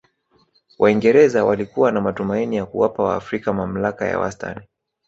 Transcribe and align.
waingereza 0.79 1.45
walikuwa 1.45 1.91
na 1.91 2.01
matumaini 2.01 2.55
ya 2.55 2.65
kuwapa 2.65 3.03
waafrika 3.03 3.53
mamlaka 3.53 4.07
ya 4.07 4.19
wastani 4.19 4.61